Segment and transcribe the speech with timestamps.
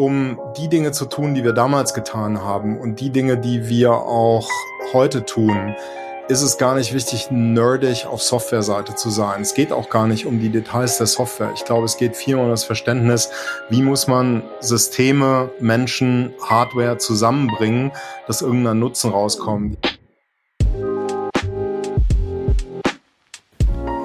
[0.00, 3.92] um die Dinge zu tun, die wir damals getan haben und die Dinge, die wir
[3.92, 4.48] auch
[4.94, 5.74] heute tun,
[6.28, 9.42] ist es gar nicht wichtig, nerdig auf Softwareseite zu sein.
[9.42, 11.52] Es geht auch gar nicht um die Details der Software.
[11.54, 13.28] Ich glaube, es geht vielmehr um das Verständnis,
[13.68, 17.92] wie muss man Systeme, Menschen, Hardware zusammenbringen,
[18.26, 19.76] dass irgendein Nutzen rauskommt.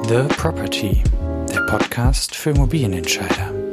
[0.09, 1.01] The Property,
[1.53, 3.64] der Podcast für Immobilienentscheider.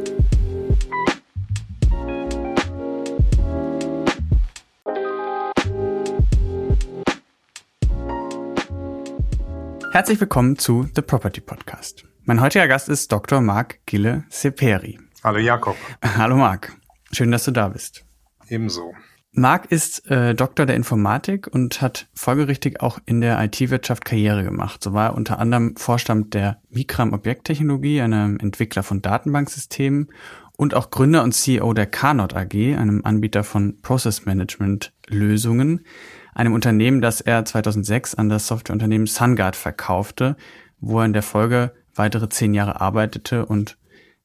[9.93, 12.07] Herzlich willkommen zu The Property Podcast.
[12.25, 13.43] Mein heutiger Gast ist Dr.
[13.43, 14.99] Marc Gille Seperi.
[15.23, 15.77] Hallo Jakob.
[16.03, 16.73] Hallo Marc.
[17.13, 18.03] Schön, dass du da bist.
[18.49, 18.95] Ebenso.
[19.33, 24.83] Marc ist äh, Doktor der Informatik und hat folgerichtig auch in der IT-Wirtschaft Karriere gemacht.
[24.83, 30.11] So war er unter anderem Vorstand der Mikram Objekttechnologie, einem Entwickler von Datenbanksystemen
[30.57, 35.85] und auch Gründer und CEO der Carnot AG, einem Anbieter von Process Management Lösungen
[36.33, 40.37] einem Unternehmen, das er 2006 an das Softwareunternehmen SunGuard verkaufte,
[40.81, 43.79] wo er in der Folge weitere zehn Jahre arbeitete und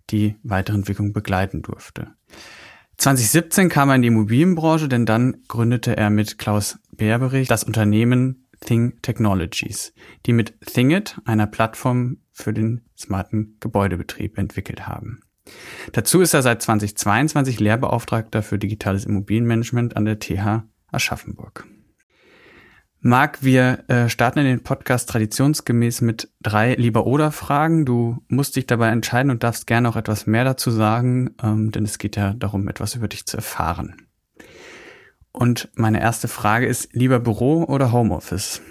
[0.09, 2.13] die weitere Entwicklung begleiten durfte.
[2.97, 8.47] 2017 kam er in die Immobilienbranche, denn dann gründete er mit Klaus Berberich das Unternehmen
[8.59, 9.93] Thing Technologies,
[10.25, 15.19] die mit Thingit, einer Plattform für den smarten Gebäudebetrieb, entwickelt haben.
[15.91, 21.67] Dazu ist er seit 2022 Lehrbeauftragter für digitales Immobilienmanagement an der TH Aschaffenburg.
[23.01, 27.85] Marc, wir äh, starten in den Podcast traditionsgemäß mit drei Lieber-Oder-Fragen.
[27.85, 31.85] Du musst dich dabei entscheiden und darfst gerne auch etwas mehr dazu sagen, ähm, denn
[31.85, 34.07] es geht ja darum, etwas über dich zu erfahren.
[35.31, 38.61] Und meine erste Frage ist, lieber Büro oder Homeoffice?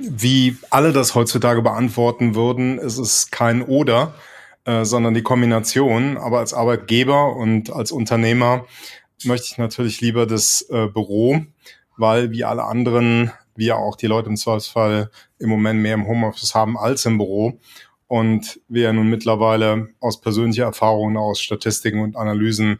[0.00, 4.14] Wie alle das heutzutage beantworten würden, ist es kein Oder,
[4.64, 6.18] äh, sondern die Kombination.
[6.18, 8.64] Aber als Arbeitgeber und als Unternehmer
[9.24, 11.44] möchte ich natürlich lieber das äh, Büro
[11.96, 16.54] weil wie alle anderen, wir auch die Leute im Zweifelsfall im Moment mehr im Homeoffice
[16.54, 17.58] haben als im Büro.
[18.06, 22.78] Und wir ja nun mittlerweile aus persönlicher Erfahrung, aus Statistiken und Analysen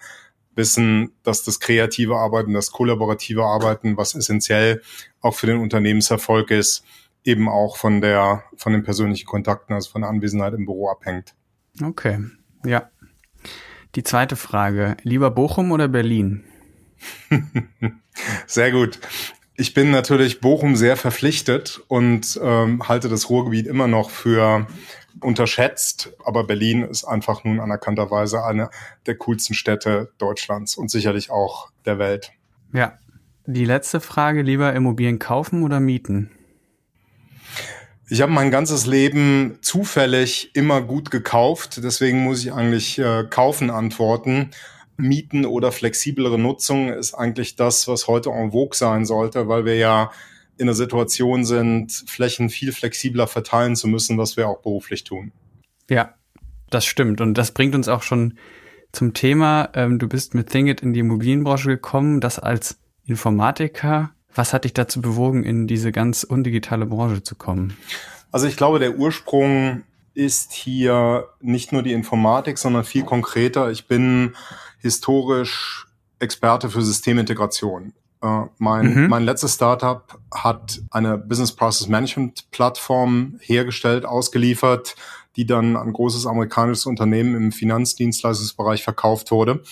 [0.55, 4.83] wissen, dass das kreative Arbeiten, das kollaborative Arbeiten, was essentiell
[5.21, 6.85] auch für den Unternehmenserfolg ist,
[7.25, 11.35] eben auch von der, von den persönlichen Kontakten, also von der Anwesenheit im Büro abhängt.
[11.83, 12.21] Okay,
[12.65, 12.91] ja.
[13.95, 16.45] Die zweite Frage, lieber Bochum oder Berlin?
[18.47, 18.99] Sehr gut.
[19.57, 24.67] Ich bin natürlich Bochum sehr verpflichtet und ähm, halte das Ruhrgebiet immer noch für
[25.21, 28.71] unterschätzt, aber Berlin ist einfach nun anerkannterweise eine
[29.07, 32.33] der coolsten Städte Deutschlands und sicherlich auch der Welt.
[32.73, 32.99] Ja.
[33.47, 36.31] Die letzte Frage, lieber Immobilien kaufen oder mieten?
[38.09, 43.71] Ich habe mein ganzes Leben zufällig immer gut gekauft, deswegen muss ich eigentlich äh, kaufen
[43.71, 44.51] antworten.
[44.97, 49.77] Mieten oder flexiblere Nutzung ist eigentlich das, was heute en vogue sein sollte, weil wir
[49.77, 50.11] ja
[50.57, 55.33] in der Situation sind, Flächen viel flexibler verteilen zu müssen, was wir auch beruflich tun.
[55.91, 56.15] Ja,
[56.71, 57.21] das stimmt.
[57.21, 58.39] Und das bringt uns auch schon
[58.93, 59.71] zum Thema.
[59.75, 64.13] Ähm, du bist mit Thingit in die Immobilienbranche gekommen, das als Informatiker.
[64.35, 67.77] Was hat dich dazu bewogen, in diese ganz undigitale Branche zu kommen?
[68.33, 69.83] Also ich glaube, der Ursprung
[70.15, 73.71] ist hier nicht nur die Informatik, sondern viel konkreter.
[73.71, 74.35] Ich bin
[74.85, 75.87] historisch
[76.19, 77.95] Experte für Systemintegration.
[78.21, 79.09] Äh, mein, mhm.
[79.09, 84.95] mein letztes Startup hat eine Business Process Management Plattform hergestellt, ausgeliefert,
[85.37, 89.63] die dann an großes amerikanisches Unternehmen im Finanzdienstleistungsbereich verkauft wurde.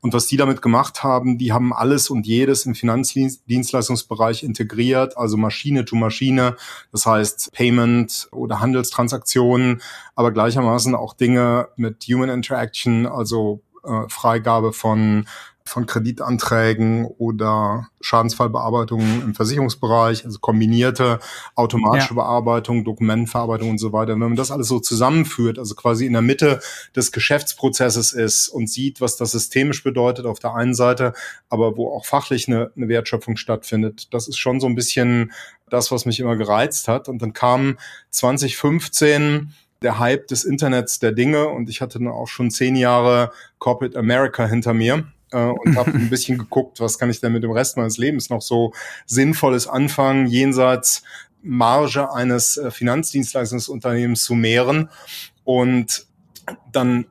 [0.00, 5.36] Und was die damit gemacht haben, die haben alles und jedes im Finanzdienstleistungsbereich integriert, also
[5.36, 6.56] Maschine to Maschine,
[6.92, 9.82] das heißt Payment oder Handelstransaktionen,
[10.14, 15.26] aber gleichermaßen auch Dinge mit Human Interaction, also äh, Freigabe von
[15.70, 21.20] von Kreditanträgen oder Schadensfallbearbeitungen im Versicherungsbereich, also kombinierte
[21.54, 22.22] automatische ja.
[22.22, 24.14] Bearbeitung, Dokumentenverarbeitung und so weiter.
[24.14, 26.60] wenn man das alles so zusammenführt, also quasi in der Mitte
[26.96, 31.12] des Geschäftsprozesses ist und sieht, was das systemisch bedeutet auf der einen Seite,
[31.48, 35.32] aber wo auch fachlich eine, eine Wertschöpfung stattfindet, das ist schon so ein bisschen
[35.68, 37.08] das, was mich immer gereizt hat.
[37.08, 37.78] Und dann kam
[38.10, 43.32] 2015 der Hype des Internets der Dinge und ich hatte dann auch schon zehn Jahre
[43.58, 47.42] Corporate America hinter mir äh, und habe ein bisschen geguckt, was kann ich denn mit
[47.42, 48.72] dem Rest meines Lebens noch so
[49.06, 51.02] sinnvolles anfangen, jenseits
[51.42, 54.90] Marge eines äh, Finanzdienstleistungsunternehmens zu mehren.
[55.44, 56.06] Und
[56.72, 57.06] dann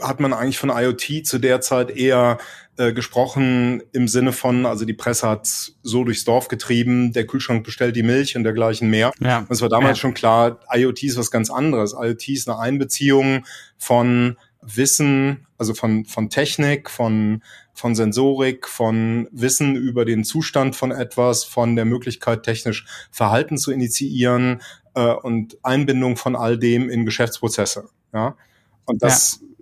[0.00, 2.38] hat man eigentlich von IoT zu der Zeit eher
[2.78, 7.64] äh, gesprochen im Sinne von, also die Presse hat so durchs Dorf getrieben, der Kühlschrank
[7.64, 9.12] bestellt die Milch und dergleichen mehr.
[9.20, 9.40] Ja.
[9.40, 10.02] Und es war damals ja.
[10.02, 11.92] schon klar, IoT ist was ganz anderes.
[11.92, 13.44] IoT ist eine Einbeziehung
[13.76, 17.42] von Wissen also von, von Technik, von,
[17.74, 23.72] von Sensorik, von Wissen über den Zustand von etwas, von der Möglichkeit, technisch Verhalten zu
[23.72, 24.62] initiieren
[24.94, 27.88] äh, und Einbindung von all dem in Geschäftsprozesse.
[28.14, 28.36] Ja?
[28.84, 29.57] Und das ja.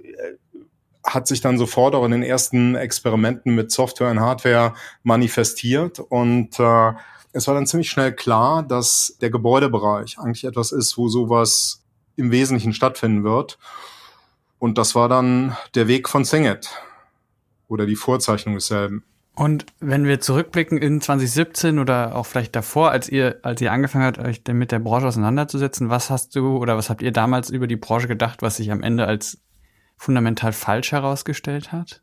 [1.06, 6.58] Hat sich dann sofort auch in den ersten Experimenten mit Software und Hardware manifestiert und
[6.58, 6.92] äh,
[7.36, 11.84] es war dann ziemlich schnell klar, dass der Gebäudebereich eigentlich etwas ist, wo sowas
[12.16, 13.58] im Wesentlichen stattfinden wird.
[14.58, 16.70] Und das war dann der Weg von Singit
[17.68, 19.04] oder die Vorzeichnung desselben.
[19.34, 24.06] Und wenn wir zurückblicken in 2017 oder auch vielleicht davor, als ihr, als ihr angefangen
[24.06, 27.66] habt, euch mit der Branche auseinanderzusetzen, was hast du oder was habt ihr damals über
[27.66, 29.42] die Branche gedacht, was sich am Ende als
[29.96, 32.02] fundamental falsch herausgestellt hat?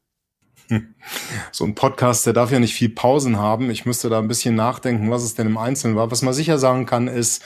[1.52, 3.70] So ein Podcast, der darf ja nicht viel Pausen haben.
[3.70, 6.10] Ich müsste da ein bisschen nachdenken, was es denn im Einzelnen war.
[6.10, 7.44] Was man sicher sagen kann, ist,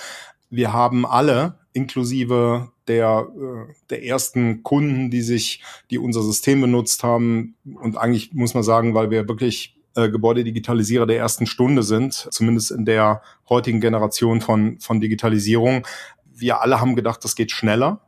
[0.50, 5.62] wir haben alle, inklusive der, äh, der ersten Kunden, die sich,
[5.92, 7.56] die unser System benutzt haben.
[7.82, 12.72] Und eigentlich muss man sagen, weil wir wirklich äh, Gebäudedigitalisierer der ersten Stunde sind, zumindest
[12.72, 15.86] in der heutigen Generation von, von Digitalisierung.
[16.34, 18.07] Wir alle haben gedacht, das geht schneller.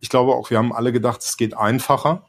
[0.00, 2.26] Ich glaube auch, wir haben alle gedacht, es geht einfacher.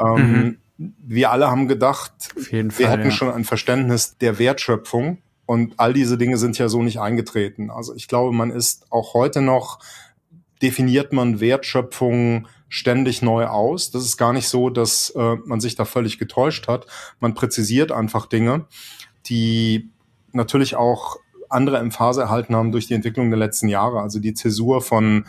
[0.00, 0.92] Ähm, mhm.
[0.98, 2.12] Wir alle haben gedacht,
[2.50, 3.10] wir Fall, hätten ja.
[3.10, 5.18] schon ein Verständnis der Wertschöpfung.
[5.46, 7.70] Und all diese Dinge sind ja so nicht eingetreten.
[7.70, 9.78] Also ich glaube, man ist auch heute noch
[10.62, 13.90] definiert man Wertschöpfung ständig neu aus.
[13.90, 16.86] Das ist gar nicht so, dass äh, man sich da völlig getäuscht hat.
[17.20, 18.66] Man präzisiert einfach Dinge,
[19.26, 19.90] die
[20.32, 21.16] natürlich auch
[21.48, 24.00] andere Emphase erhalten haben durch die Entwicklung der letzten Jahre.
[24.00, 25.26] Also die Zäsur von,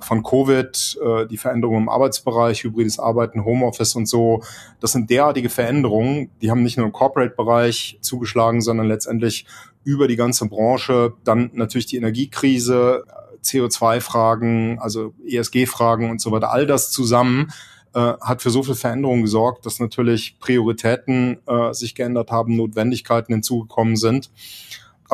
[0.00, 4.42] von Covid, äh, die Veränderungen im Arbeitsbereich, hybrides Arbeiten, Homeoffice und so.
[4.80, 9.46] Das sind derartige Veränderungen, die haben nicht nur im Corporate-Bereich zugeschlagen, sondern letztendlich
[9.84, 11.12] über die ganze Branche.
[11.24, 13.04] Dann natürlich die Energiekrise,
[13.44, 17.52] CO2-Fragen, also ESG-Fragen und so weiter, all das zusammen
[17.94, 23.32] äh, hat für so viel Veränderungen gesorgt, dass natürlich Prioritäten äh, sich geändert haben, Notwendigkeiten
[23.32, 24.30] hinzugekommen sind.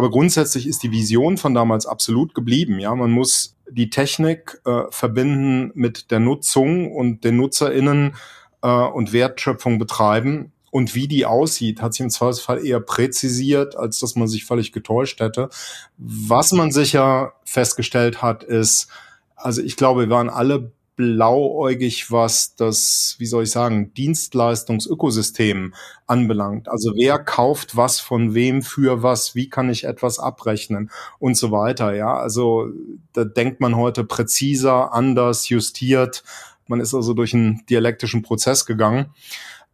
[0.01, 2.79] Aber grundsätzlich ist die Vision von damals absolut geblieben.
[2.79, 8.15] Ja, man muss die Technik äh, verbinden mit der Nutzung und den NutzerInnen
[8.63, 13.99] äh, und Wertschöpfung betreiben und wie die aussieht, hat sich im Zweifelsfall eher präzisiert, als
[13.99, 15.51] dass man sich völlig getäuscht hätte.
[15.99, 18.89] Was man sicher festgestellt hat, ist,
[19.37, 25.73] also ich glaube, wir waren alle blauäugig, was das, wie soll ich sagen, Dienstleistungsökosystem
[26.07, 26.69] anbelangt.
[26.69, 31.51] Also wer kauft was von wem für was, wie kann ich etwas abrechnen und so
[31.53, 31.95] weiter.
[31.95, 32.69] Ja, also
[33.15, 36.23] da denkt man heute präziser, anders, justiert.
[36.67, 39.07] Man ist also durch einen dialektischen Prozess gegangen.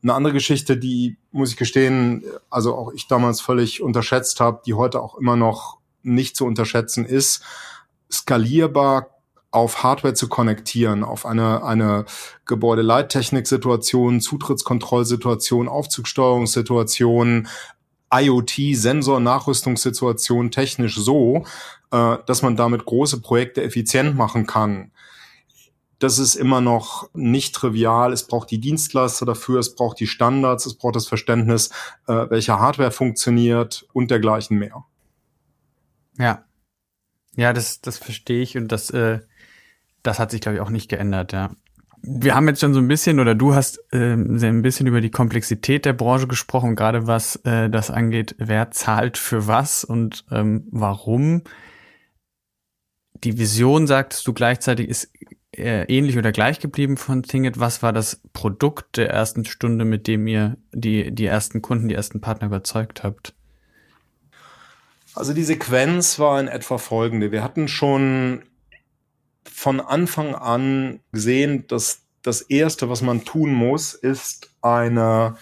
[0.04, 4.74] Eine andere Geschichte, die, muss ich gestehen, also auch ich damals völlig unterschätzt habe, die
[4.74, 7.42] heute auch immer noch nicht zu unterschätzen ist,
[8.12, 9.15] skalierbar
[9.56, 12.04] auf Hardware zu konnektieren, auf eine, eine
[12.44, 17.48] Gebäudeleittechnik-Situation, Zutrittskontrollsituation, Aufzugsteuerungssituation,
[18.14, 21.46] IoT, Sensor-Nachrüstungssituation technisch so,
[21.90, 24.92] äh, dass man damit große Projekte effizient machen kann
[25.98, 28.12] das ist immer noch nicht trivial.
[28.12, 31.70] Es braucht die Dienstleister dafür, es braucht die Standards, es braucht das Verständnis,
[32.06, 34.84] äh, welche Hardware funktioniert und dergleichen mehr.
[36.18, 36.44] Ja.
[37.34, 39.20] Ja, das, das verstehe ich und das, äh,
[40.06, 41.50] das hat sich, glaube ich, auch nicht geändert, ja.
[42.02, 45.10] Wir haben jetzt schon so ein bisschen, oder du hast äh, ein bisschen über die
[45.10, 50.68] Komplexität der Branche gesprochen, gerade was äh, das angeht, wer zahlt für was und ähm,
[50.70, 51.42] warum.
[53.24, 55.10] Die Vision, sagtest du gleichzeitig, ist
[55.56, 57.58] äh, ähnlich oder gleich geblieben von Thinget?
[57.58, 61.94] Was war das Produkt der ersten Stunde, mit dem ihr die, die ersten Kunden, die
[61.94, 63.34] ersten Partner überzeugt habt?
[65.14, 67.32] Also die Sequenz war in etwa folgende.
[67.32, 68.42] Wir hatten schon
[69.56, 75.36] von Anfang an gesehen, dass das Erste, was man tun muss, ist eine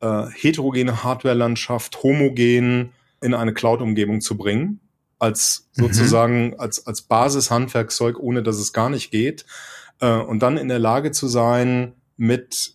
[0.00, 4.80] äh, heterogene Hardware-Landschaft homogen in eine Cloud-Umgebung zu bringen
[5.20, 5.82] als mhm.
[5.84, 6.54] sozusagen mhm.
[6.58, 9.46] als als Basishandwerkzeug, ohne dass es gar nicht geht,
[10.00, 12.74] äh, und dann in der Lage zu sein, mit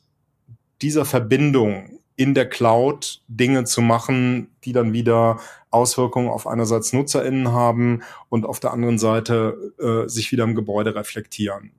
[0.82, 7.52] dieser Verbindung in der Cloud Dinge zu machen, die dann wieder Auswirkungen auf einerseits NutzerInnen
[7.52, 11.72] haben und auf der anderen Seite äh, sich wieder im Gebäude reflektieren.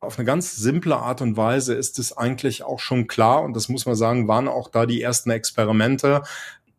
[0.00, 3.68] Auf eine ganz simple Art und Weise ist es eigentlich auch schon klar, und das
[3.68, 6.22] muss man sagen, waren auch da die ersten Experimente,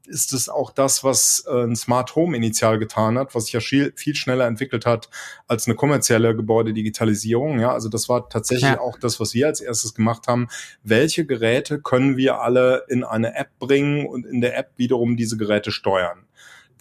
[0.07, 3.59] ist es auch das, was äh, ein Smart Home initial getan hat, was sich ja
[3.59, 5.09] viel, viel schneller entwickelt hat
[5.47, 7.59] als eine kommerzielle Gebäudedigitalisierung.
[7.59, 8.79] Ja, also das war tatsächlich ja.
[8.79, 10.47] auch das, was wir als erstes gemacht haben.
[10.83, 15.37] Welche Geräte können wir alle in eine App bringen und in der App wiederum diese
[15.37, 16.25] Geräte steuern?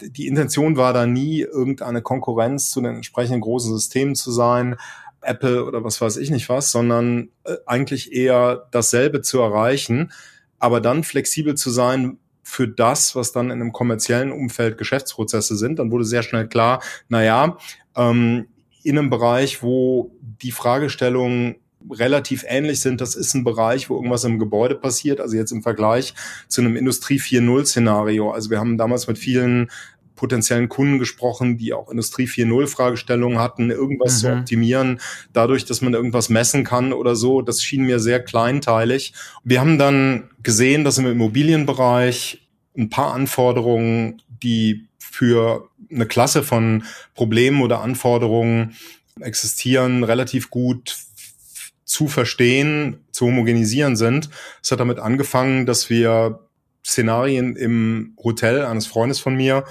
[0.01, 4.75] Die Intention war da nie, irgendeine Konkurrenz zu den entsprechenden großen Systemen zu sein.
[5.21, 10.11] Apple oder was weiß ich nicht was, sondern äh, eigentlich eher dasselbe zu erreichen,
[10.59, 15.79] aber dann flexibel zu sein für das, was dann in einem kommerziellen Umfeld Geschäftsprozesse sind.
[15.79, 17.57] Dann wurde sehr schnell klar, na ja,
[17.97, 18.47] ähm,
[18.83, 21.55] in einem Bereich, wo die Fragestellungen
[21.91, 23.01] relativ ähnlich sind.
[23.01, 25.19] Das ist ein Bereich, wo irgendwas im Gebäude passiert.
[25.19, 26.13] Also jetzt im Vergleich
[26.47, 28.31] zu einem Industrie 4.0 Szenario.
[28.31, 29.71] Also wir haben damals mit vielen
[30.15, 34.19] potenziellen Kunden gesprochen, die auch Industrie 4.0 Fragestellungen hatten, irgendwas mhm.
[34.19, 35.01] zu optimieren,
[35.33, 37.41] dadurch, dass man irgendwas messen kann oder so.
[37.41, 39.13] Das schien mir sehr kleinteilig.
[39.43, 46.83] Wir haben dann gesehen, dass im Immobilienbereich ein paar Anforderungen, die für eine Klasse von
[47.13, 48.75] Problemen oder Anforderungen
[49.19, 50.97] existieren, relativ gut
[51.85, 54.29] zu verstehen, zu homogenisieren sind.
[54.61, 56.39] Es hat damit angefangen, dass wir
[56.85, 59.65] Szenarien im Hotel eines Freundes von mir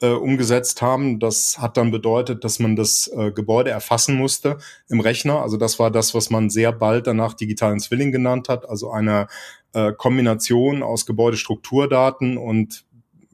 [0.00, 1.18] äh, umgesetzt haben.
[1.18, 5.42] Das hat dann bedeutet, dass man das äh, Gebäude erfassen musste im Rechner.
[5.42, 8.68] Also das war das, was man sehr bald danach digitalen Zwilling genannt hat.
[8.68, 9.28] Also eine
[9.72, 12.84] äh, Kombination aus Gebäudestrukturdaten und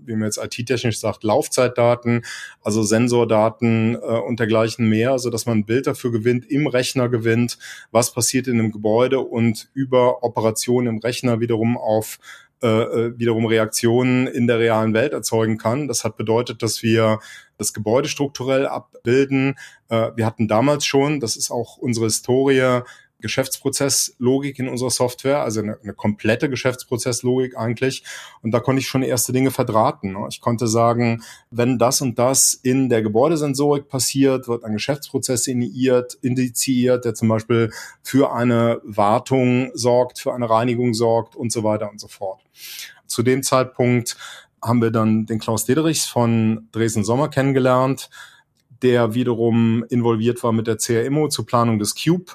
[0.07, 2.25] wie man jetzt IT-technisch sagt, Laufzeitdaten,
[2.63, 7.09] also Sensordaten äh, und dergleichen mehr, so dass man ein Bild dafür gewinnt, im Rechner
[7.09, 7.59] gewinnt,
[7.91, 12.19] was passiert in einem Gebäude und über Operationen im Rechner wiederum auf
[12.63, 15.89] äh, äh, wiederum Reaktionen in der realen Welt erzeugen kann.
[15.89, 17.19] Das hat bedeutet, dass wir
[17.59, 19.57] das Gebäude strukturell abbilden.
[19.91, 22.81] Äh, wir hatten damals schon, das ist auch unsere Historie,
[23.21, 28.05] Geschäftsprozesslogik in unserer Software, also eine, eine, komplette Geschäftsprozesslogik eigentlich.
[28.43, 30.13] Und da konnte ich schon erste Dinge verdrahten.
[30.13, 30.27] Ne?
[30.31, 36.15] Ich konnte sagen, wenn das und das in der Gebäudesensorik passiert, wird ein Geschäftsprozess initiiert,
[36.21, 37.71] indiziert, der zum Beispiel
[38.03, 42.43] für eine Wartung sorgt, für eine Reinigung sorgt und so weiter und so fort.
[43.07, 44.17] Zu dem Zeitpunkt
[44.63, 48.11] haben wir dann den Klaus Dederichs von Dresden Sommer kennengelernt,
[48.83, 52.33] der wiederum involviert war mit der CRMO zur Planung des Cube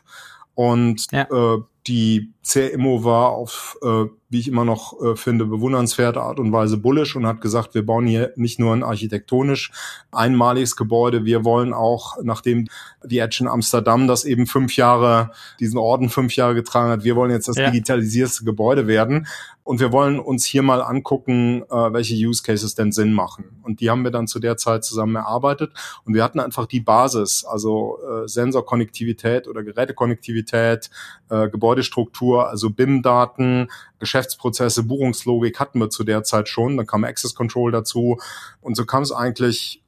[0.55, 1.27] und ja.
[1.31, 6.51] äh, die CMO war auf, äh, wie ich immer noch äh, finde, bewundernswerte Art und
[6.51, 9.71] Weise bullish und hat gesagt, wir bauen hier nicht nur ein architektonisch
[10.11, 12.67] einmaliges Gebäude, wir wollen auch, nachdem
[13.03, 17.15] die Edge in Amsterdam das eben fünf Jahre, diesen Orden fünf Jahre getragen hat, wir
[17.15, 17.69] wollen jetzt das ja.
[17.69, 19.27] digitalisierste Gebäude werden.
[19.63, 23.45] Und wir wollen uns hier mal angucken, äh, welche Use Cases denn Sinn machen.
[23.61, 25.71] Und die haben wir dann zu der Zeit zusammen erarbeitet.
[26.03, 30.89] Und wir hatten einfach die Basis, also äh, Sensorkonnektivität oder Gerätekonnektivität,
[31.29, 33.69] äh, Gebäudestruktur, also BIM-Daten,
[33.99, 36.77] Geschäftsprozesse, Buchungslogik hatten wir zu der Zeit schon.
[36.77, 38.19] Dann kam Access Control dazu.
[38.61, 39.83] Und so kam es eigentlich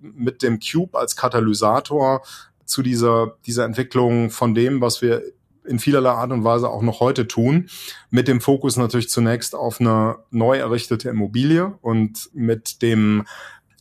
[0.00, 2.22] mit dem Cube als Katalysator
[2.64, 5.22] zu dieser, dieser Entwicklung von dem, was wir
[5.66, 7.68] in vielerlei Art und Weise auch noch heute tun.
[8.10, 13.26] Mit dem Fokus natürlich zunächst auf eine neu errichtete Immobilie und mit dem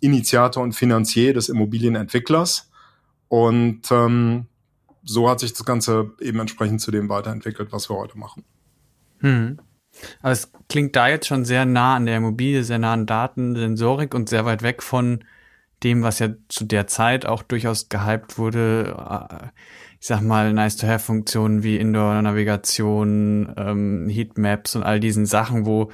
[0.02, 2.70] Initiator und Finanzier des Immobilienentwicklers.
[3.28, 4.48] Und ähm,
[5.10, 8.44] so hat sich das Ganze eben entsprechend zu dem weiterentwickelt, was wir heute machen.
[9.20, 9.60] Hm.
[10.22, 13.56] Aber es klingt da jetzt schon sehr nah an der Immobilie, sehr nah an Daten,
[13.56, 15.24] Sensorik und sehr weit weg von
[15.84, 19.52] dem, was ja zu der Zeit auch durchaus gehypt wurde.
[20.00, 25.92] Ich sag mal, Nice-to-Have-Funktionen wie Indoor-Navigation, ähm, Heatmaps und all diesen Sachen, wo,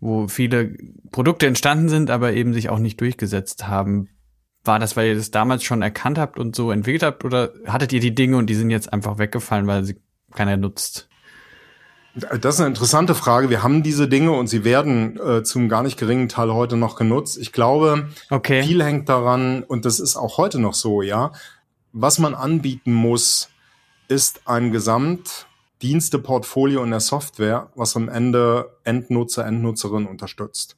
[0.00, 0.76] wo viele
[1.10, 4.08] Produkte entstanden sind, aber eben sich auch nicht durchgesetzt haben.
[4.68, 7.92] War das, weil ihr das damals schon erkannt habt und so entwickelt habt, oder hattet
[7.92, 9.96] ihr die Dinge und die sind jetzt einfach weggefallen, weil sie
[10.32, 11.08] keiner nutzt?
[12.14, 13.50] Das ist eine interessante Frage.
[13.50, 16.96] Wir haben diese Dinge und sie werden äh, zum gar nicht geringen Teil heute noch
[16.96, 17.38] genutzt.
[17.38, 18.62] Ich glaube, okay.
[18.62, 21.30] viel hängt daran, und das ist auch heute noch so, ja,
[21.92, 23.50] was man anbieten muss,
[24.08, 30.77] ist ein Gesamtdiensteportfolio in der Software, was am Ende Endnutzer, Endnutzerin unterstützt.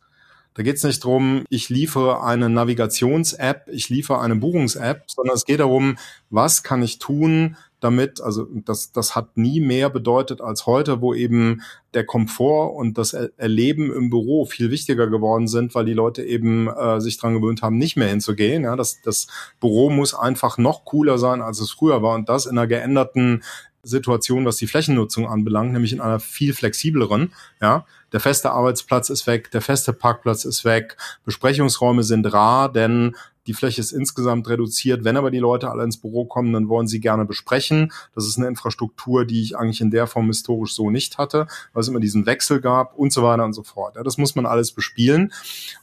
[0.54, 5.44] Da geht es nicht drum, ich liefere eine Navigations-App, ich liefere eine Buchungs-App, sondern es
[5.44, 5.96] geht darum,
[6.28, 11.14] was kann ich tun, damit, also das, das hat nie mehr bedeutet als heute, wo
[11.14, 11.62] eben
[11.94, 16.68] der Komfort und das Erleben im Büro viel wichtiger geworden sind, weil die Leute eben
[16.68, 18.64] äh, sich dran gewöhnt haben, nicht mehr hinzugehen.
[18.64, 19.26] Ja, das, das
[19.60, 23.42] Büro muss einfach noch cooler sein, als es früher war und das in einer geänderten
[23.82, 27.32] Situation, was die Flächennutzung anbelangt, nämlich in einer viel flexibleren.
[27.60, 33.14] Ja, der feste Arbeitsplatz ist weg, der feste Parkplatz ist weg, Besprechungsräume sind rar, denn
[33.46, 35.02] die Fläche ist insgesamt reduziert.
[35.02, 37.90] Wenn aber die Leute alle ins Büro kommen, dann wollen sie gerne besprechen.
[38.14, 41.80] Das ist eine Infrastruktur, die ich eigentlich in der Form historisch so nicht hatte, weil
[41.80, 43.96] es immer diesen Wechsel gab und so weiter und so fort.
[43.96, 45.32] Ja, das muss man alles bespielen.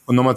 [0.05, 0.35] Und nochmal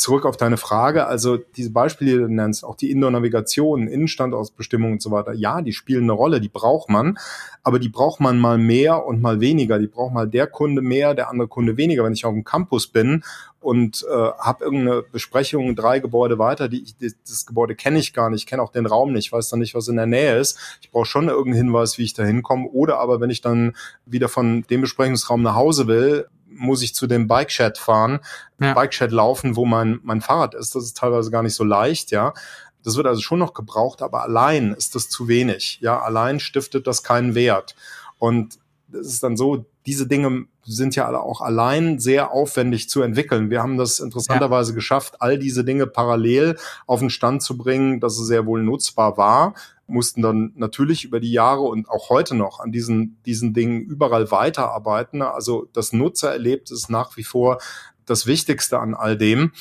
[0.00, 5.02] zurück auf deine Frage, also diese Beispiele, die du nennst, auch die Indoor-Navigation, Innenstandausbestimmung und
[5.02, 7.18] so weiter, ja, die spielen eine Rolle, die braucht man,
[7.62, 9.78] aber die braucht man mal mehr und mal weniger.
[9.78, 12.04] Die braucht mal der Kunde mehr, der andere Kunde weniger.
[12.04, 13.22] Wenn ich auf dem Campus bin
[13.60, 18.30] und äh, habe irgendeine Besprechung drei Gebäude weiter, die ich, das Gebäude kenne ich gar
[18.30, 20.58] nicht, kenne auch den Raum nicht, weiß dann nicht, was in der Nähe ist.
[20.80, 22.68] Ich brauche schon irgendeinen Hinweis, wie ich da hinkomme.
[22.68, 23.76] Oder aber wenn ich dann
[24.06, 28.20] wieder von dem Besprechungsraum nach Hause will, muss ich zu dem Bike-Chat fahren,
[28.60, 28.74] ja.
[28.74, 30.74] Bike-Chat laufen, wo mein, mein Fahrrad ist.
[30.74, 32.34] Das ist teilweise gar nicht so leicht, ja.
[32.82, 35.78] Das wird also schon noch gebraucht, aber allein ist das zu wenig.
[35.80, 37.74] Ja, allein stiftet das keinen Wert.
[38.18, 38.58] Und
[38.92, 43.50] es ist dann so, diese Dinge sind ja alle auch allein sehr aufwendig zu entwickeln.
[43.50, 44.74] Wir haben das interessanterweise ja.
[44.74, 49.16] geschafft, all diese Dinge parallel auf den Stand zu bringen, dass es sehr wohl nutzbar
[49.16, 49.54] war
[49.90, 54.30] mussten dann natürlich über die Jahre und auch heute noch an diesen, diesen Dingen überall
[54.30, 55.22] weiterarbeiten.
[55.22, 57.58] Also das Nutzererlebnis ist nach wie vor
[58.06, 59.52] das Wichtigste an all dem.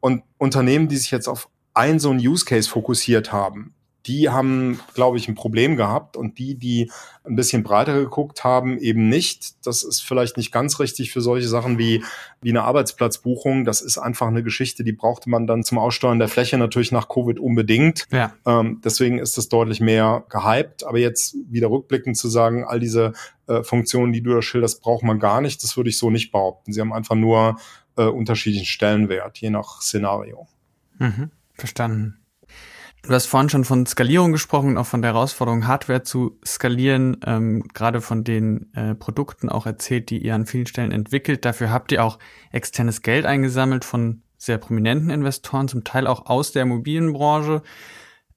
[0.00, 3.74] Und Unternehmen, die sich jetzt auf ein so ein Use Case fokussiert haben,
[4.08, 6.90] die haben, glaube ich, ein Problem gehabt und die, die
[7.24, 9.66] ein bisschen breiter geguckt haben, eben nicht.
[9.66, 12.02] Das ist vielleicht nicht ganz richtig für solche Sachen wie,
[12.40, 13.64] wie eine Arbeitsplatzbuchung.
[13.64, 17.08] Das ist einfach eine Geschichte, die brauchte man dann zum Aussteuern der Fläche natürlich nach
[17.08, 18.06] Covid unbedingt.
[18.10, 18.32] Ja.
[18.46, 20.84] Ähm, deswegen ist das deutlich mehr gehypt.
[20.84, 23.12] Aber jetzt wieder rückblickend zu sagen, all diese
[23.46, 25.62] äh, Funktionen, die du da schilderst, braucht man gar nicht.
[25.62, 26.72] Das würde ich so nicht behaupten.
[26.72, 27.58] Sie haben einfach nur
[27.96, 30.48] äh, unterschiedlichen Stellenwert, je nach Szenario.
[30.98, 32.18] Mhm, verstanden.
[33.08, 37.66] Du hast vorhin schon von Skalierung gesprochen, auch von der Herausforderung, Hardware zu skalieren, ähm,
[37.72, 41.46] gerade von den äh, Produkten auch erzählt, die ihr an vielen Stellen entwickelt.
[41.46, 42.18] Dafür habt ihr auch
[42.52, 47.62] externes Geld eingesammelt von sehr prominenten Investoren, zum Teil auch aus der Immobilienbranche.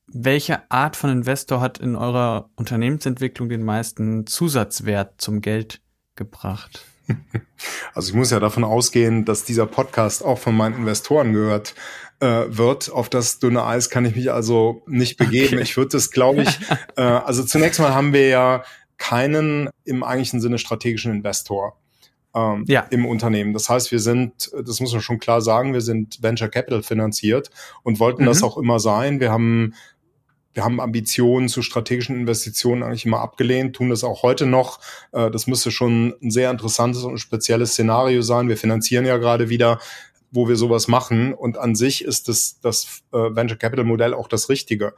[0.07, 5.81] Welche Art von Investor hat in eurer Unternehmensentwicklung den meisten Zusatzwert zum Geld
[6.15, 6.85] gebracht?
[7.93, 11.75] Also ich muss ja davon ausgehen, dass dieser Podcast auch von meinen Investoren gehört
[12.19, 12.91] äh, wird.
[12.91, 15.55] Auf das dünne Eis kann ich mich also nicht begeben.
[15.55, 15.63] Okay.
[15.63, 16.59] Ich würde das, glaube ich,
[16.95, 18.63] äh, also zunächst mal haben wir ja
[18.97, 21.77] keinen im eigentlichen Sinne strategischen Investor.
[22.33, 22.87] Ähm, ja.
[22.91, 23.51] im Unternehmen.
[23.51, 27.51] Das heißt, wir sind, das muss man schon klar sagen, wir sind Venture Capital finanziert
[27.83, 28.27] und wollten mhm.
[28.27, 29.19] das auch immer sein.
[29.19, 29.73] Wir haben
[30.53, 34.79] wir haben Ambitionen zu strategischen Investitionen eigentlich immer abgelehnt, tun das auch heute noch.
[35.11, 38.49] Äh, das müsste schon ein sehr interessantes und spezielles Szenario sein.
[38.49, 39.79] Wir finanzieren ja gerade wieder
[40.31, 41.33] wo wir sowas machen.
[41.33, 44.93] Und an sich ist das, das äh, Venture Capital Modell auch das Richtige.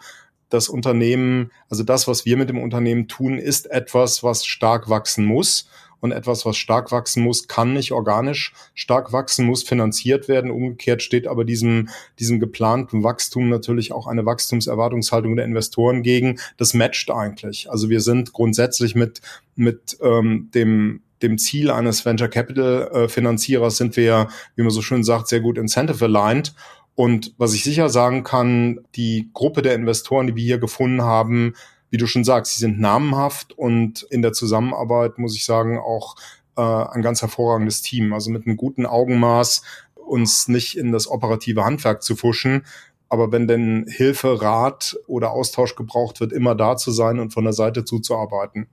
[0.50, 5.26] Das Unternehmen, also das, was wir mit dem Unternehmen tun, ist etwas, was stark wachsen
[5.26, 5.68] muss.
[6.04, 10.52] Und etwas, was stark wachsen muss, kann nicht organisch stark wachsen, muss finanziert werden.
[10.52, 11.88] Umgekehrt steht aber diesem,
[12.20, 16.42] diesem geplanten Wachstum natürlich auch eine Wachstumserwartungshaltung der Investoren gegen.
[16.58, 17.72] Das matcht eigentlich.
[17.72, 19.22] Also wir sind grundsätzlich mit,
[19.56, 24.82] mit ähm, dem dem Ziel eines Venture Capital äh, Finanzierers sind wir, wie man so
[24.82, 26.54] schön sagt, sehr gut incentive aligned.
[26.96, 31.54] Und was ich sicher sagen kann, die Gruppe der Investoren, die wir hier gefunden haben,
[31.94, 36.16] wie du schon sagst, sie sind namenhaft und in der Zusammenarbeit muss ich sagen auch
[36.58, 38.14] äh, ein ganz hervorragendes Team.
[38.14, 39.62] Also mit einem guten Augenmaß
[39.94, 42.66] uns nicht in das operative Handwerk zu fuschen,
[43.10, 47.44] aber wenn denn Hilfe, Rat oder Austausch gebraucht wird, immer da zu sein und von
[47.44, 48.66] der Seite zuzuarbeiten.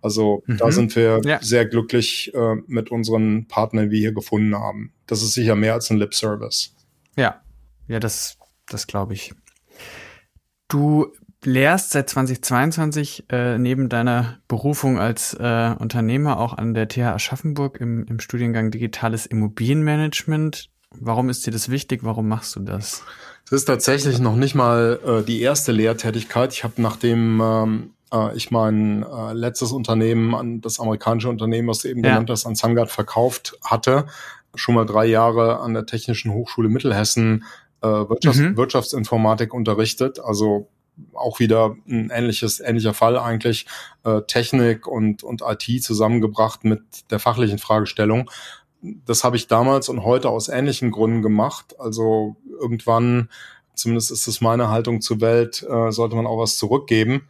[0.00, 0.58] Also mhm.
[0.58, 1.42] da sind wir ja.
[1.42, 4.92] sehr glücklich äh, mit unseren Partnern, die wir hier gefunden haben.
[5.08, 6.76] Das ist sicher mehr als ein Lip Service.
[7.16, 7.40] Ja,
[7.88, 8.38] ja, das,
[8.68, 9.34] das glaube ich.
[10.68, 11.12] Du
[11.44, 17.80] lehrst seit 2022 äh, neben deiner Berufung als äh, Unternehmer auch an der TH Aschaffenburg
[17.80, 20.68] im, im Studiengang Digitales Immobilienmanagement.
[20.98, 22.00] Warum ist dir das wichtig?
[22.02, 23.02] Warum machst du das?
[23.44, 26.52] Das ist tatsächlich noch nicht mal äh, die erste Lehrtätigkeit.
[26.52, 31.78] Ich habe nachdem ähm, äh, ich mein äh, letztes Unternehmen an das amerikanische Unternehmen, was
[31.78, 32.10] du eben ja.
[32.10, 34.06] genannt hast, an Sangard verkauft hatte,
[34.54, 37.44] schon mal drei Jahre an der Technischen Hochschule Mittelhessen
[37.82, 38.56] äh, Wirtschafts mhm.
[38.56, 40.20] Wirtschaftsinformatik unterrichtet.
[40.20, 40.68] Also
[41.14, 43.66] auch wieder ein ähnliches, ähnlicher Fall eigentlich,
[44.04, 48.30] äh, Technik und, und IT zusammengebracht mit der fachlichen Fragestellung.
[48.82, 51.78] Das habe ich damals und heute aus ähnlichen Gründen gemacht.
[51.78, 53.28] Also irgendwann,
[53.74, 57.28] zumindest ist es meine Haltung zur Welt, äh, sollte man auch was zurückgeben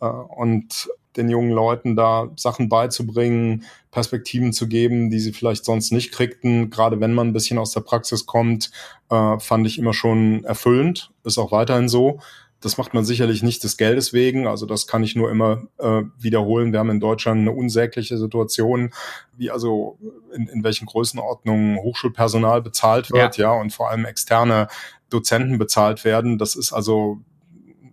[0.00, 5.92] äh, und den jungen Leuten da Sachen beizubringen, Perspektiven zu geben, die sie vielleicht sonst
[5.92, 6.70] nicht kriegten.
[6.70, 8.70] Gerade wenn man ein bisschen aus der Praxis kommt,
[9.10, 11.10] äh, fand ich immer schon erfüllend.
[11.24, 12.20] Ist auch weiterhin so.
[12.60, 14.46] Das macht man sicherlich nicht des Geldes wegen.
[14.46, 16.72] Also das kann ich nur immer äh, wiederholen.
[16.72, 18.92] Wir haben in Deutschland eine unsägliche Situation,
[19.36, 19.98] wie also
[20.34, 23.52] in, in welchen Größenordnungen Hochschulpersonal bezahlt wird, ja.
[23.54, 24.68] ja, und vor allem externe
[25.08, 26.38] Dozenten bezahlt werden.
[26.38, 27.18] Das ist also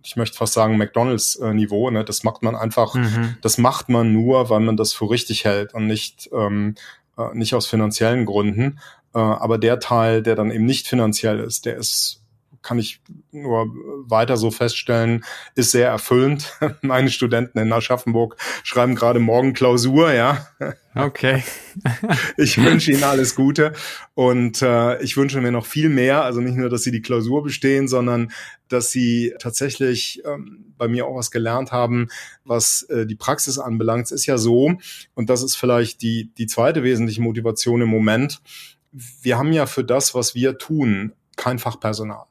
[0.04, 1.90] ich möchte fast sagen, McDonalds-Niveau.
[1.90, 2.04] Ne?
[2.04, 3.36] Das macht man einfach, mhm.
[3.42, 6.76] das macht man nur, weil man das für richtig hält und nicht, ähm,
[7.18, 8.78] äh, nicht aus finanziellen Gründen.
[8.78, 12.22] Äh, Äh, aber der Teil, der dann eben nicht finanziell ist, der ist
[12.62, 13.66] kann ich nur
[14.08, 16.58] weiter so feststellen, ist sehr erfüllend.
[16.82, 20.46] Meine Studenten in Aschaffenburg schreiben gerade morgen Klausur, ja.
[20.94, 21.44] Okay.
[22.36, 23.72] ich wünsche Ihnen alles Gute
[24.14, 26.24] und äh, ich wünsche mir noch viel mehr.
[26.24, 28.32] Also nicht nur, dass Sie die Klausur bestehen, sondern
[28.68, 32.08] dass Sie tatsächlich ähm, bei mir auch was gelernt haben,
[32.44, 34.06] was äh, die Praxis anbelangt.
[34.06, 34.74] Es ist ja so,
[35.14, 38.40] und das ist vielleicht die, die zweite wesentliche Motivation im Moment.
[38.90, 42.26] Wir haben ja für das, was wir tun, kein Fachpersonal.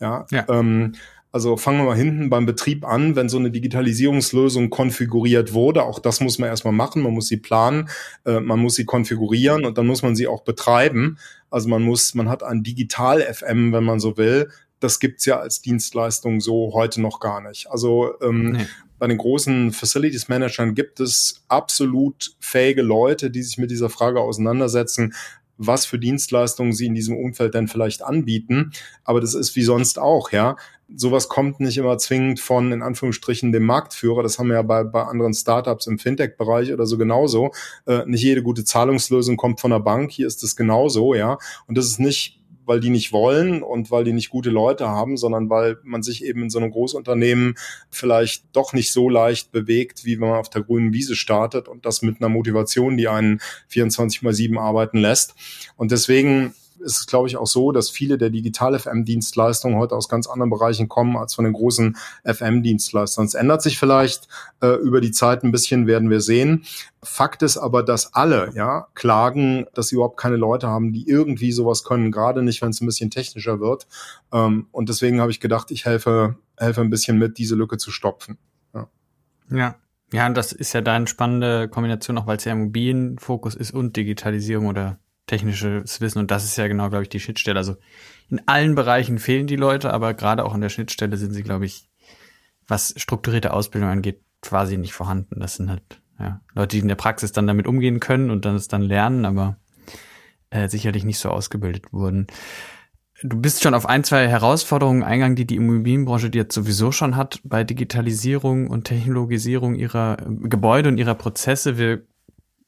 [0.00, 0.46] Ja, ja.
[0.48, 0.94] Ähm,
[1.36, 5.82] also fangen wir mal hinten beim Betrieb an, wenn so eine Digitalisierungslösung konfiguriert wurde.
[5.82, 7.02] Auch das muss man erstmal machen.
[7.02, 7.90] Man muss sie planen,
[8.24, 11.18] äh, man muss sie konfigurieren und dann muss man sie auch betreiben.
[11.50, 14.48] Also man muss, man hat ein Digital-FM, wenn man so will.
[14.80, 17.70] Das gibt's ja als Dienstleistung so heute noch gar nicht.
[17.70, 18.66] Also ähm, nee.
[18.98, 24.22] bei den großen Facilities Managern gibt es absolut fähige Leute, die sich mit dieser Frage
[24.22, 25.12] auseinandersetzen
[25.58, 28.72] was für Dienstleistungen sie in diesem Umfeld denn vielleicht anbieten.
[29.04, 30.56] Aber das ist wie sonst auch, ja.
[30.94, 34.22] Sowas kommt nicht immer zwingend von, in Anführungsstrichen, dem Marktführer.
[34.22, 37.50] Das haben wir ja bei, bei anderen Startups im Fintech-Bereich oder so genauso.
[37.86, 40.12] Äh, nicht jede gute Zahlungslösung kommt von der Bank.
[40.12, 41.38] Hier ist es genauso, ja.
[41.66, 45.16] Und das ist nicht weil die nicht wollen und weil die nicht gute Leute haben,
[45.16, 47.54] sondern weil man sich eben in so einem Großunternehmen
[47.90, 51.86] vielleicht doch nicht so leicht bewegt, wie wenn man auf der grünen Wiese startet und
[51.86, 55.34] das mit einer Motivation, die einen 24 mal 7 arbeiten lässt.
[55.76, 60.26] Und deswegen ist es, glaube ich, auch so, dass viele der Digital-FM-Dienstleistungen heute aus ganz
[60.26, 63.24] anderen Bereichen kommen als von den großen FM-Dienstleistern.
[63.24, 64.28] Es ändert sich vielleicht
[64.60, 66.64] äh, über die Zeit ein bisschen, werden wir sehen.
[67.02, 71.52] Fakt ist aber, dass alle ja klagen, dass sie überhaupt keine Leute haben, die irgendwie
[71.52, 73.86] sowas können, gerade nicht, wenn es ein bisschen technischer wird.
[74.32, 77.90] Ähm, und deswegen habe ich gedacht, ich helfe, helfe ein bisschen mit, diese Lücke zu
[77.90, 78.38] stopfen.
[78.74, 78.88] Ja.
[79.50, 79.76] ja.
[80.12, 83.72] Ja, und das ist ja da eine spannende Kombination, auch weil es ja Immobilienfokus ist
[83.74, 87.58] und Digitalisierung oder technisches Wissen und das ist ja genau, glaube ich, die Schnittstelle.
[87.58, 87.76] Also
[88.28, 91.66] in allen Bereichen fehlen die Leute, aber gerade auch an der Schnittstelle sind sie, glaube
[91.66, 91.88] ich,
[92.66, 95.40] was strukturierte Ausbildung angeht, quasi nicht vorhanden.
[95.40, 98.54] Das sind halt ja, Leute, die in der Praxis dann damit umgehen können und dann
[98.54, 99.58] es dann lernen, aber
[100.50, 102.26] äh, sicherlich nicht so ausgebildet wurden.
[103.22, 107.40] Du bist schon auf ein, zwei Herausforderungen eingegangen, die die Immobilienbranche jetzt sowieso schon hat
[107.44, 111.78] bei Digitalisierung und Technologisierung ihrer Gebäude und ihrer Prozesse.
[111.78, 112.02] Wir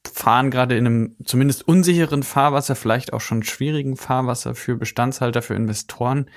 [0.07, 5.55] fahren gerade in einem zumindest unsicheren Fahrwasser, vielleicht auch schon schwierigen Fahrwasser für Bestandshalter, für
[5.55, 6.29] Investoren.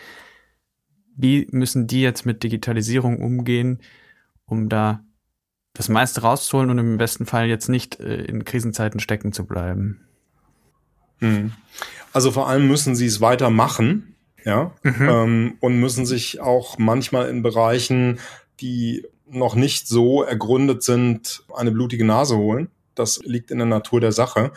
[1.16, 3.80] Wie müssen die jetzt mit Digitalisierung umgehen,
[4.46, 5.04] um da
[5.74, 10.06] das meiste rauszuholen und im besten Fall jetzt nicht äh, in Krisenzeiten stecken zu bleiben?
[11.18, 11.52] Hm.
[12.12, 15.08] Also vor allem müssen sie es weitermachen, ja, mhm.
[15.08, 18.18] ähm, und müssen sich auch manchmal in Bereichen,
[18.60, 22.68] die noch nicht so ergründet sind, eine blutige Nase holen.
[22.94, 24.52] Das liegt in der Natur der Sache.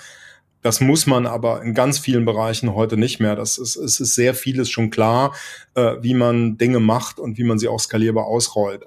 [0.62, 3.36] Das muss man aber in ganz vielen Bereichen heute nicht mehr.
[3.36, 5.36] Das ist, es ist sehr vieles schon klar,
[5.76, 8.84] äh, wie man Dinge macht und wie man sie auch skalierbar ausrollt.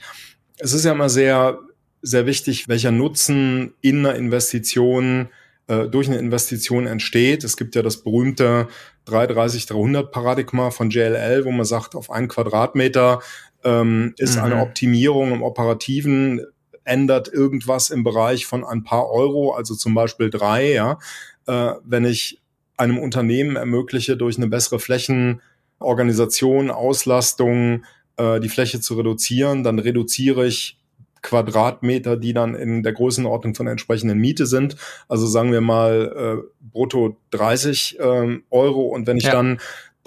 [0.56, 1.60] Es ist ja immer sehr,
[2.02, 5.28] sehr wichtig, welcher Nutzen in einer Investition
[5.68, 7.44] äh, durch eine Investition entsteht.
[7.44, 8.66] Es gibt ja das berühmte
[9.06, 13.20] 330-300 Paradigma von JLL, wo man sagt, auf einen Quadratmeter
[13.64, 14.42] ähm, ist mhm.
[14.42, 16.40] eine Optimierung im Operativen
[16.88, 20.98] ändert irgendwas im Bereich von ein paar Euro, also zum Beispiel drei, ja,
[21.46, 22.40] äh, wenn ich
[22.76, 27.84] einem Unternehmen ermögliche, durch eine bessere Flächenorganisation, Auslastung,
[28.16, 30.78] äh, die Fläche zu reduzieren, dann reduziere ich
[31.22, 34.76] Quadratmeter, die dann in der Größenordnung von der entsprechenden Miete sind.
[35.08, 38.82] Also sagen wir mal äh, brutto 30 ähm, Euro.
[38.86, 39.32] Und wenn ich ja.
[39.32, 39.58] dann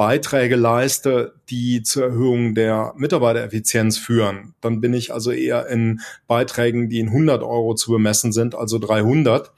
[0.02, 6.90] Beiträge leiste, die zur Erhöhung der Mitarbeitereffizienz führen, dann bin ich also eher in Beiträgen,
[6.90, 9.52] die in 100 Euro zu bemessen sind, also 300.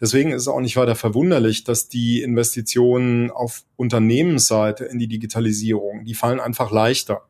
[0.00, 6.04] Deswegen ist es auch nicht weiter verwunderlich, dass die Investitionen auf Unternehmensseite in die Digitalisierung,
[6.04, 7.22] die fallen einfach leichter.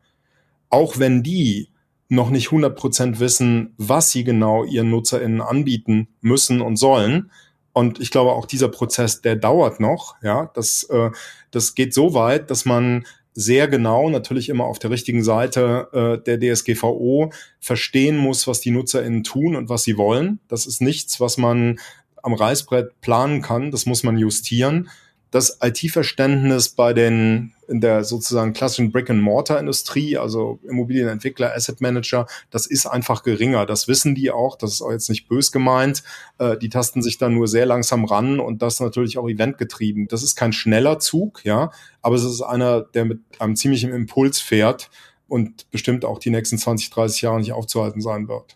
[0.70, 1.68] Auch wenn die
[2.08, 7.30] noch nicht 100 Prozent wissen, was sie genau ihren NutzerInnen anbieten müssen und sollen,
[7.74, 10.14] und ich glaube, auch dieser Prozess, der dauert noch.
[10.22, 11.10] Ja, das, äh,
[11.50, 16.24] das geht so weit, dass man sehr genau, natürlich immer auf der richtigen Seite äh,
[16.24, 20.38] der DSGVO, verstehen muss, was die NutzerInnen tun und was sie wollen.
[20.48, 21.80] Das ist nichts, was man
[22.22, 23.72] am Reißbrett planen kann.
[23.72, 24.88] Das muss man justieren
[25.34, 32.86] das IT-Verständnis bei den in der sozusagen klassischen Brick-and-Mortar-Industrie, also Immobilienentwickler, Asset Manager, das ist
[32.86, 33.66] einfach geringer.
[33.66, 34.56] Das wissen die auch.
[34.56, 36.02] Das ist auch jetzt nicht bös gemeint.
[36.38, 40.08] Äh, die tasten sich dann nur sehr langsam ran und das natürlich auch eventgetrieben.
[40.08, 41.70] Das ist kein schneller Zug, ja,
[42.02, 44.90] aber es ist einer, der mit einem ziemlichen Impuls fährt
[45.28, 48.54] und bestimmt auch die nächsten 20, 30 Jahre nicht aufzuhalten sein wird.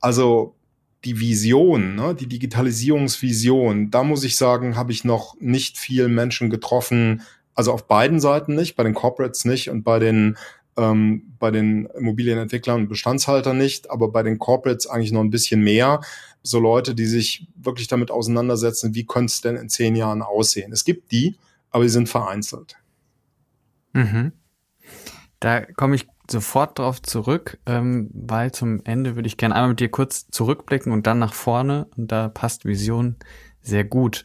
[0.00, 0.54] Also
[1.04, 6.50] die Vision, ne, die Digitalisierungsvision, da muss ich sagen, habe ich noch nicht viel Menschen
[6.50, 7.22] getroffen,
[7.54, 10.36] also auf beiden Seiten nicht, bei den Corporates nicht und bei den
[10.76, 15.62] ähm, bei den Immobilienentwicklern und Bestandshaltern nicht, aber bei den Corporates eigentlich noch ein bisschen
[15.62, 16.00] mehr.
[16.42, 20.72] So Leute, die sich wirklich damit auseinandersetzen, wie könnte es denn in zehn Jahren aussehen.
[20.72, 21.36] Es gibt die,
[21.70, 22.76] aber die sind vereinzelt.
[23.92, 24.32] Mhm.
[25.40, 29.80] Da komme ich sofort drauf zurück, ähm, weil zum Ende würde ich gerne einmal mit
[29.80, 31.86] dir kurz zurückblicken und dann nach vorne.
[31.96, 33.16] Und da passt Vision
[33.62, 34.24] sehr gut.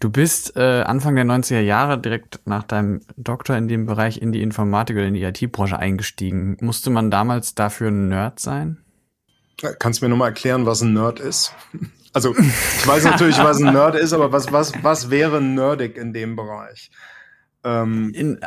[0.00, 4.32] Du bist äh, Anfang der 90er Jahre direkt nach deinem Doktor in dem Bereich in
[4.32, 6.56] die Informatik oder in die IT-Branche eingestiegen.
[6.60, 8.78] Musste man damals dafür ein Nerd sein?
[9.78, 11.54] Kannst du mir nochmal erklären, was ein Nerd ist?
[12.12, 16.12] Also ich weiß natürlich, was ein Nerd ist, aber was, was, was wäre nerdig in
[16.12, 16.90] dem Bereich?
[17.62, 18.40] Ähm, in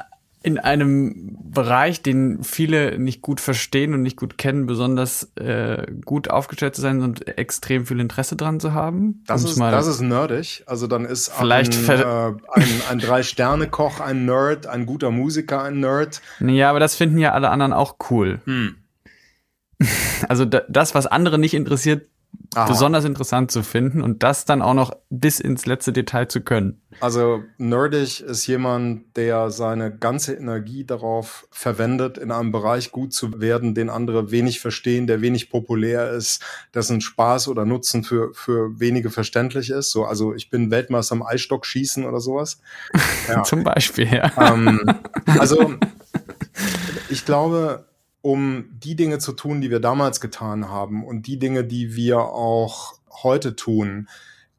[0.44, 6.30] in einem Bereich, den viele nicht gut verstehen und nicht gut kennen, besonders äh, gut
[6.30, 9.24] aufgestellt zu sein und extrem viel Interesse dran zu haben.
[9.26, 10.64] Das, ist, das ist nerdig.
[10.68, 15.80] Also dann ist vielleicht ein, äh, ein, ein Drei-Sterne-Koch ein Nerd, ein guter Musiker ein
[15.80, 16.22] Nerd.
[16.42, 18.42] Ja, aber das finden ja alle anderen auch cool.
[18.44, 18.76] Hm.
[20.28, 22.08] Also das, was andere nicht interessiert,
[22.56, 22.68] Aha.
[22.68, 26.82] besonders interessant zu finden und das dann auch noch bis ins letzte Detail zu können.
[27.00, 33.42] Also nerdig ist jemand, der seine ganze Energie darauf verwendet, in einem Bereich gut zu
[33.42, 38.80] werden, den andere wenig verstehen, der wenig populär ist, dessen Spaß oder Nutzen für, für
[38.80, 39.92] wenige verständlich ist.
[39.92, 42.60] So, also ich bin Weltmeister am Eisstock schießen oder sowas.
[43.28, 43.44] Ja.
[43.44, 44.32] Zum Beispiel, ja.
[44.38, 44.82] Ähm,
[45.40, 45.74] also
[47.10, 47.86] ich glaube,
[48.24, 52.20] um die Dinge zu tun, die wir damals getan haben und die Dinge, die wir
[52.20, 54.08] auch heute tun,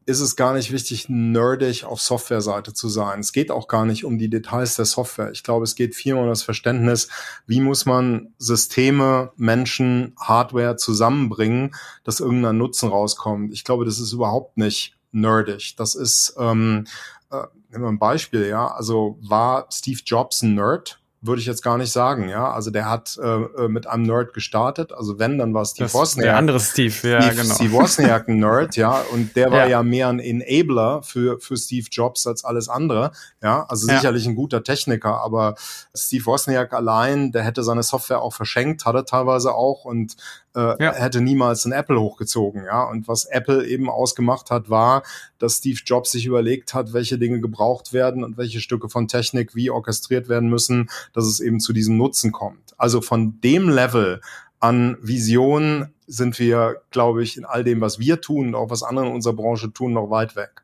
[0.05, 3.21] ist es gar nicht wichtig, nerdig auf Softwareseite zu sein.
[3.21, 5.31] Es geht auch gar nicht um die Details der Software.
[5.33, 7.09] Ich glaube, es geht vielmehr um das Verständnis,
[7.47, 11.75] wie muss man Systeme, Menschen, Hardware zusammenbringen,
[12.05, 13.55] dass irgendein Nutzen rauskommt.
[13.55, 15.75] Ich glaube, das ist überhaupt nicht nerdig.
[15.77, 16.87] Das ist, ähm,
[17.31, 18.69] äh, nehmen wir ein Beispiel, ja.
[18.69, 21.01] Also war Steve Jobs ein Nerd?
[21.27, 22.53] Würde ich jetzt gar nicht sagen, ja.
[22.53, 24.93] Also der hat äh, äh mit einem Nerd gestartet.
[24.93, 26.25] Also wenn, dann war Steve Wozniak.
[26.25, 27.55] Der andere Steve, ja, Steve, genau.
[27.55, 29.03] Steve Wozniak ein Nerd, ja.
[29.13, 29.69] Und der war ja.
[29.69, 33.13] ja mehr ein Enabler für, für Steve Jobs als alles andere.
[33.43, 33.97] Ja, also ja.
[33.97, 35.55] sicherlich ein guter Techniker, aber
[35.95, 40.17] Steve Wozniak allein, der hätte seine Software auch verschenkt, hat er teilweise auch und
[40.55, 40.93] äh, ja.
[40.95, 42.83] hätte niemals ein Apple hochgezogen, ja.
[42.85, 45.03] Und was Apple eben ausgemacht hat, war,
[45.39, 49.55] dass Steve Jobs sich überlegt hat, welche Dinge gebraucht werden und welche Stücke von Technik
[49.55, 52.75] wie orchestriert werden müssen, dass es eben zu diesem Nutzen kommt.
[52.77, 54.21] Also von dem Level
[54.61, 58.83] an Vision sind wir, glaube ich, in all dem, was wir tun und auch was
[58.83, 60.63] andere in unserer Branche tun, noch weit weg.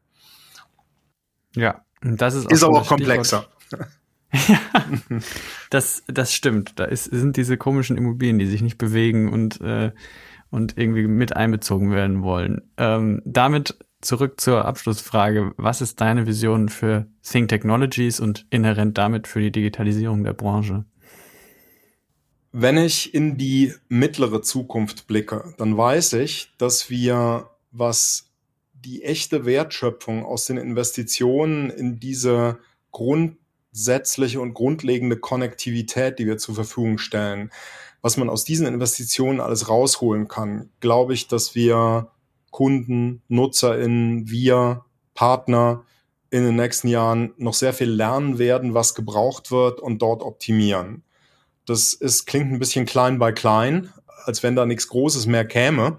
[1.55, 3.47] Ja, das ist, auch ist aber auch komplexer.
[4.33, 4.61] Ja,
[5.71, 6.79] das, das stimmt.
[6.79, 9.93] Da ist, sind diese komischen Immobilien, die sich nicht bewegen und, äh,
[10.51, 12.63] und irgendwie mit einbezogen werden wollen.
[12.77, 15.53] Ähm, damit zurück zur Abschlussfrage.
[15.57, 20.85] Was ist deine Vision für Think Technologies und inhärent damit für die Digitalisierung der Branche?
[22.53, 28.31] Wenn ich in die mittlere Zukunft blicke, dann weiß ich, dass wir, was
[28.73, 32.59] die echte Wertschöpfung aus den Investitionen in diese
[33.71, 37.51] grundsätzliche und grundlegende Konnektivität, die wir zur Verfügung stellen,
[38.03, 42.11] was man aus diesen Investitionen alles rausholen kann, glaube ich, dass wir
[42.51, 45.85] Kunden, NutzerInnen, wir, Partner
[46.31, 51.03] in den nächsten Jahren noch sehr viel lernen werden, was gebraucht wird und dort optimieren.
[51.67, 53.93] Das ist, klingt ein bisschen klein bei klein,
[54.25, 55.99] als wenn da nichts Großes mehr käme.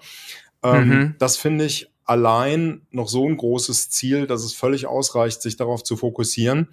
[0.63, 1.15] Ähm, mhm.
[1.19, 5.83] Das finde ich allein noch so ein großes Ziel, dass es völlig ausreicht, sich darauf
[5.83, 6.69] zu fokussieren.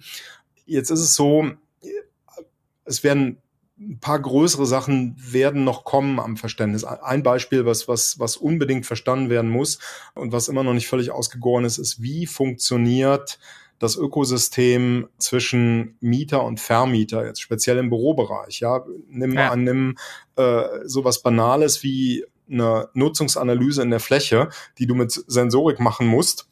[0.69, 1.51] Jetzt ist es so,
[2.85, 3.41] es werden
[3.79, 6.83] ein paar größere Sachen werden noch kommen am Verständnis.
[6.83, 9.79] Ein Beispiel, was, was, was unbedingt verstanden werden muss
[10.15, 13.39] und was immer noch nicht völlig ausgegoren ist, ist, wie funktioniert
[13.79, 18.59] das Ökosystem zwischen Mieter und Vermieter, jetzt speziell im Bürobereich.
[18.59, 19.49] Ja, nimm ja.
[19.49, 19.97] an, nimm
[20.35, 26.49] äh, sowas Banales wie eine Nutzungsanalyse in der Fläche, die du mit Sensorik machen musst.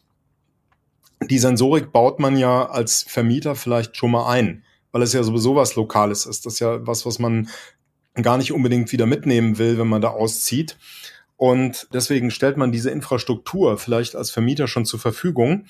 [1.22, 4.64] Die Sensorik baut man ja als Vermieter vielleicht schon mal ein
[4.98, 6.46] weil es ja sowieso was Lokales ist.
[6.46, 7.50] Das ist ja was, was man
[8.16, 10.78] gar nicht unbedingt wieder mitnehmen will, wenn man da auszieht.
[11.36, 15.66] Und deswegen stellt man diese Infrastruktur vielleicht als Vermieter schon zur Verfügung.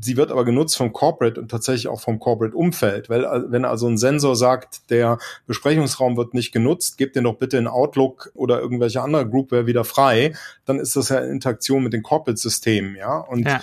[0.00, 3.10] Sie wird aber genutzt vom Corporate und tatsächlich auch vom Corporate-Umfeld.
[3.10, 7.58] Weil wenn also ein Sensor sagt, der Besprechungsraum wird nicht genutzt, gebt den doch bitte
[7.58, 10.32] in Outlook oder irgendwelche andere Groupware wieder frei,
[10.64, 13.18] dann ist das ja in Interaktion mit den Corporate-Systemen, ja.
[13.18, 13.60] Und ja.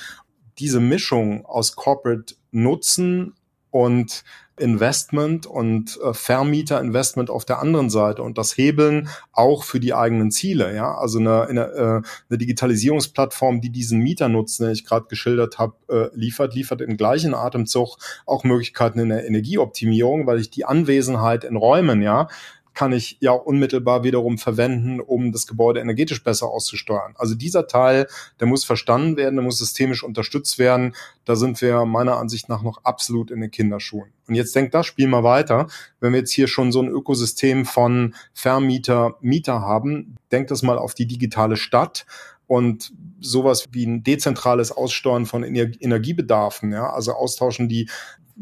[0.59, 3.33] Diese Mischung aus Corporate Nutzen
[3.71, 4.23] und
[4.59, 10.31] Investment und äh, Vermieterinvestment auf der anderen Seite und das Hebeln auch für die eigenen
[10.31, 10.75] Ziele.
[10.75, 15.57] Ja, also eine, eine, äh, eine Digitalisierungsplattform, die diesen Mieter nutzen, den ich gerade geschildert
[15.57, 20.65] habe, äh, liefert, liefert im gleichen Atemzug auch Möglichkeiten in der Energieoptimierung, weil ich die
[20.65, 22.27] Anwesenheit in Räumen, ja,
[22.73, 27.13] kann ich ja unmittelbar wiederum verwenden, um das Gebäude energetisch besser auszusteuern.
[27.17, 28.07] Also dieser Teil,
[28.39, 30.95] der muss verstanden werden, der muss systemisch unterstützt werden.
[31.25, 34.11] Da sind wir meiner Ansicht nach noch absolut in den Kinderschuhen.
[34.27, 35.67] Und jetzt denkt das Spiel mal weiter.
[35.99, 40.77] Wenn wir jetzt hier schon so ein Ökosystem von Vermieter, Mieter haben, denkt das mal
[40.77, 42.05] auf die digitale Stadt
[42.49, 47.89] und sowas wie ein dezentrales Aussteuern von Energiebedarfen, ja, also austauschen die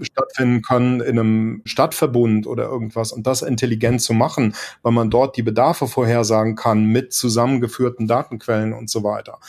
[0.02, 5.38] stattfinden können in einem Stadtverbund oder irgendwas und das intelligent zu machen, weil man dort
[5.38, 9.40] die Bedarfe vorhersagen kann mit zusammengeführten Datenquellen und so weiter.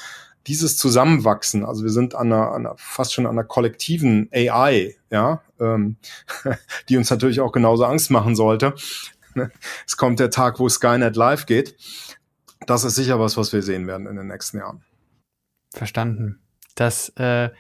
[0.47, 4.97] Dieses Zusammenwachsen, also wir sind an einer, an einer fast schon an einer kollektiven AI,
[5.11, 5.97] ja, ähm,
[6.89, 8.75] die uns natürlich auch genauso Angst machen sollte.
[9.87, 11.77] Es kommt der Tag, wo Skynet live geht.
[12.67, 14.83] Das ist sicher was, was wir sehen werden in den nächsten Jahren.
[15.73, 16.41] Verstanden.
[16.75, 17.51] Das äh,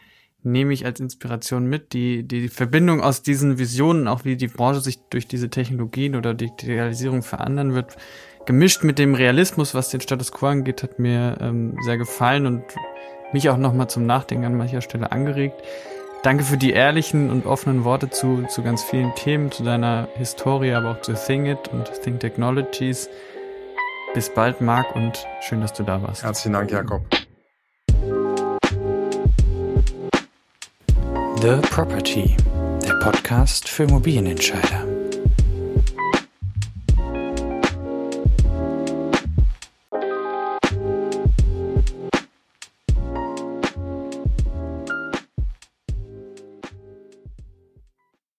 [0.42, 4.80] nehme ich als Inspiration mit, die, die Verbindung aus diesen Visionen, auch wie die Branche
[4.80, 7.96] sich durch diese Technologien oder Digitalisierung verändern wird,
[8.46, 12.62] gemischt mit dem Realismus, was den Status Quo angeht, hat mir ähm, sehr gefallen und
[13.32, 15.62] mich auch nochmal zum Nachdenken an mancher Stelle angeregt.
[16.22, 20.72] Danke für die ehrlichen und offenen Worte zu, zu ganz vielen Themen, zu deiner Historie,
[20.72, 23.08] aber auch zu Thingit und Think Technologies.
[24.14, 26.24] Bis bald, Marc, und schön, dass du da warst.
[26.24, 27.02] Herzlichen Dank, Jakob.
[31.40, 32.36] The Property,
[32.82, 34.97] der Podcast für Immobilienentscheider.